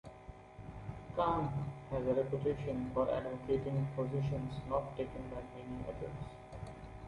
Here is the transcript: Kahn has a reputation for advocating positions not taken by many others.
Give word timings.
Kahn 1.15 1.51
has 1.91 2.07
a 2.07 2.13
reputation 2.15 2.89
for 2.91 3.07
advocating 3.11 3.87
positions 3.95 4.55
not 4.67 4.97
taken 4.97 5.21
by 5.29 5.43
many 5.55 5.83
others. 5.83 6.69